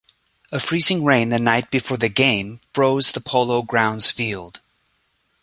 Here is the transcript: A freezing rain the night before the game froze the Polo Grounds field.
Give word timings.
A 0.51 0.59
freezing 0.59 1.03
rain 1.05 1.29
the 1.29 1.37
night 1.37 1.69
before 1.69 1.97
the 1.97 2.09
game 2.09 2.59
froze 2.73 3.11
the 3.11 3.21
Polo 3.21 3.61
Grounds 3.61 4.09
field. 4.09 4.59